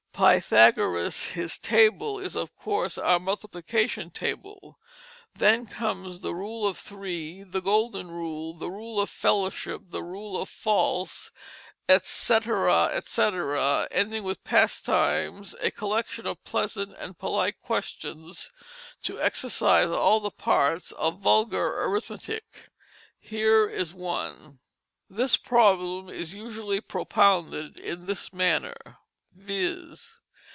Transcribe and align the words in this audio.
"Pythagoras 0.13 1.31
his 1.31 1.57
Table," 1.57 2.19
is, 2.19 2.35
of 2.35 2.55
course, 2.55 2.95
our 2.99 3.19
multiplication 3.19 4.11
table. 4.11 4.77
Then 5.33 5.65
comes, 5.65 6.19
the 6.21 6.35
"Rule 6.35 6.67
of 6.67 6.77
Three," 6.77 7.39
the 7.41 7.53
"double 7.53 7.61
Golden 7.89 8.11
Rule," 8.11 8.53
the 8.53 8.69
"Rule 8.69 8.99
of 9.01 9.09
Fellowship," 9.09 9.81
the 9.89 10.03
"Rule 10.03 10.39
of 10.39 10.47
False," 10.47 11.31
etc., 11.89 12.89
etc., 12.93 13.87
ending 13.89 14.23
with 14.23 14.43
"Pastimes, 14.43 15.55
a 15.59 15.71
collection 15.71 16.27
of 16.27 16.43
pleasant 16.43 16.95
and 16.99 17.17
polite 17.17 17.59
Questions 17.59 18.51
to 19.01 19.19
exercise 19.19 19.89
all 19.89 20.19
the 20.19 20.29
parts 20.29 20.91
of 20.91 21.17
Vulgar 21.21 21.79
Arithmetick." 21.87 22.69
Here 23.19 23.67
is 23.67 23.95
one: 23.95 24.59
"This 25.09 25.35
Problem 25.35 26.09
is 26.09 26.35
usually 26.35 26.79
propounded 26.79 27.79
in 27.79 28.05
this 28.05 28.31
manner, 28.31 28.75
viz. 29.33 30.19